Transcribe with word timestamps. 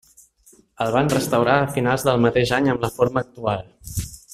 El 0.85 0.93
van 0.95 1.11
restaurar 1.15 1.57
a 1.57 1.69
finals 1.77 2.07
del 2.09 2.25
mateix 2.27 2.57
any 2.61 2.73
amb 2.75 2.87
la 2.87 2.93
forma 2.99 3.27
actual. 3.29 3.67